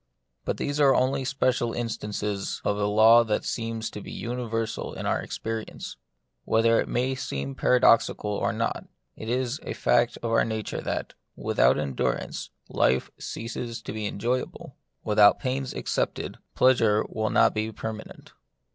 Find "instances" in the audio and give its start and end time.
1.73-2.59